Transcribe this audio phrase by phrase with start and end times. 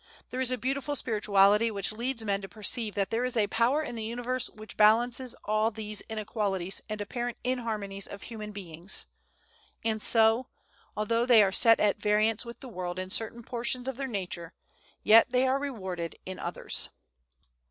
[0.31, 3.83] There is a beautiful spirituality which leads men to perceive that there is a power
[3.83, 9.05] in the universe which balances all these inequalities and apparent inharmonies of human beings;
[9.85, 10.47] and so,
[10.97, 14.55] although they are set at variance with the world in certain portions of their nature,
[15.03, 16.89] yet they are rewarded in others.